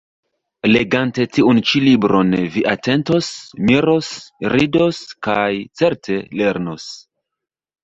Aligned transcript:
Legante 0.69 1.25
tiun 1.37 1.59
ĉi 1.71 1.81
libron, 1.87 2.31
vi 2.55 2.63
atentos, 2.71 3.29
miros, 3.71 4.11
ridos 4.55 5.05
kaj, 5.29 5.47
certe, 5.85 6.21
lernos. 6.43 6.91